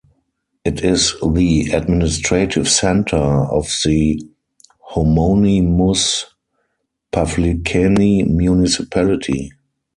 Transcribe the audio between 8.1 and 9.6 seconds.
Municipality.